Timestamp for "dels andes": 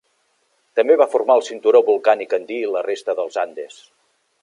3.21-3.83